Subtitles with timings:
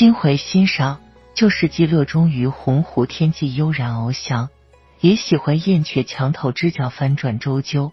[0.00, 0.98] 心怀欣赏，
[1.34, 4.48] 就是既乐衷于鸿鹄天际悠然翱翔，
[4.98, 7.92] 也喜欢燕雀墙头枝角翻转周究。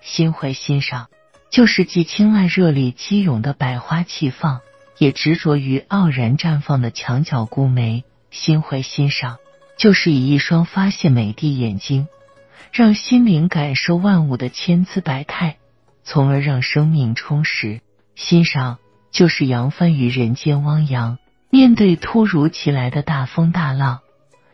[0.00, 1.06] 心怀欣赏，
[1.48, 4.60] 就是既青睐热烈激涌的百花齐放，
[4.98, 8.02] 也执着于傲然绽放的墙角孤梅。
[8.32, 9.36] 心怀欣赏，
[9.78, 12.08] 就是以一双发现美的眼睛，
[12.72, 15.58] 让心灵感受万物的千姿百态，
[16.02, 17.82] 从而让生命充实。
[18.16, 18.78] 欣赏
[19.12, 21.18] 就是扬帆于人间汪洋，
[21.56, 24.00] 面对突如其来的大风大浪，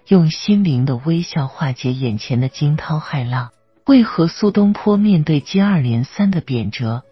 [0.06, 3.50] 用心灵的微笑化解眼前的惊涛骇浪。
[3.86, 7.02] 为何苏东坡面对接二连三的贬谪，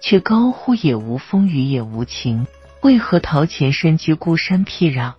[0.00, 2.46] 却高呼也无风雨也无晴？
[2.80, 5.14] 为何陶潜身居孤山僻壤？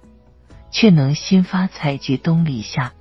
[0.72, 2.94] 却能心发采菊东篱下，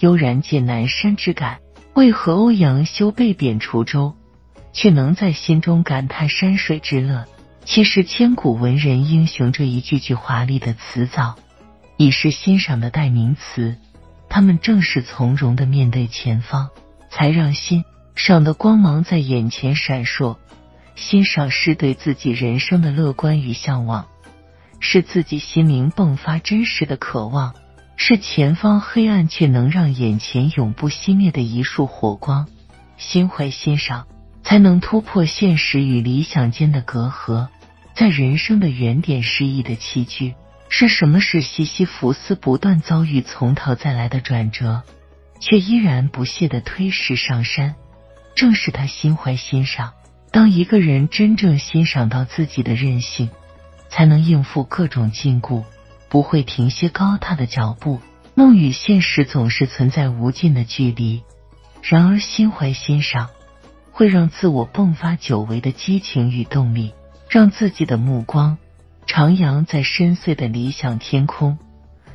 [0.00, 1.60] 悠然见南山之感。
[1.92, 4.14] 为何欧阳修被贬滁州，
[4.72, 7.26] 却能在心中感叹山水之乐？
[7.64, 11.36] 其实，千古文人英雄这一句句华丽的词藻，
[11.96, 13.76] 已是欣赏的代名词。
[14.28, 16.70] 他们正是从容的面对前方，
[17.10, 20.36] 才让欣赏的光芒在眼前闪烁。
[20.96, 24.06] 欣赏是对自己人生的乐观与向往。
[24.80, 27.54] 是自己心灵迸发真实的渴望，
[27.96, 32.48] 是前方黑暗却能让眼前永不熄灭的一束火光。
[32.98, 34.06] 心怀欣赏，
[34.42, 37.48] 才能突破现实与理想间的隔阂。
[37.94, 40.34] 在人生的原点失意的棋局，
[40.68, 44.82] 是什么使西西弗斯不断遭遇从头再来的转折，
[45.40, 47.74] 却依然不懈的推石上山？
[48.34, 49.92] 正是他心怀欣赏。
[50.30, 53.30] 当一个人真正欣赏到自己的韧性。
[53.94, 55.64] 才能应付各种禁锢，
[56.08, 58.00] 不会停歇高踏的脚步。
[58.34, 61.22] 梦与现实总是存在无尽的距离，
[61.82, 63.28] 然而心怀欣赏，
[64.02, 66.92] 会让自我迸发久违的激情与动力，
[67.28, 68.58] 让自己的目光
[69.06, 71.56] 徜徉在深邃的理想天空，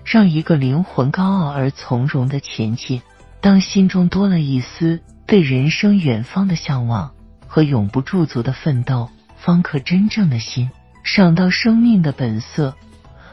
[0.04, 3.02] 让一个灵魂高傲而从容的前进。
[3.40, 7.14] 当心中多了一丝对人生远方的向往
[7.48, 10.70] 和永不驻足的奋斗，方可真正的心。
[11.04, 12.76] 赏到生命的本色，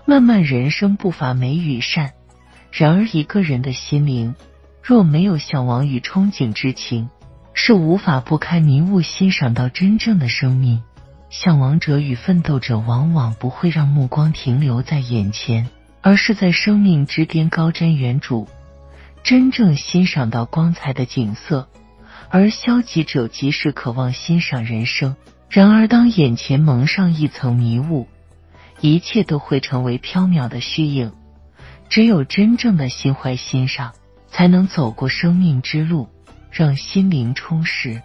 [0.05, 2.13] 漫漫人生不乏美与善。
[2.71, 4.37] 然而，一个人的心灵
[4.81, 7.09] 若没有向往与憧憬之情，
[7.55, 10.83] 是无法拨开迷雾欣赏到真正的生命。
[11.31, 15.69] 向往者与奋斗者往往不会让目光停留在眼前，
[16.01, 18.47] 而是在生命之巅高瞻远瞩，
[19.25, 21.69] 真正欣赏到光彩的景色。
[22.31, 25.17] 而消极者即使渴望欣赏人生。
[25.49, 28.07] 然而，当眼前蒙上一层迷雾，
[28.81, 31.13] 一切都会成为缥缈的虚影。
[31.89, 33.93] 只有真正的心怀欣赏，
[34.29, 36.09] 才能走过生命之路，
[36.55, 38.01] 让心灵充实。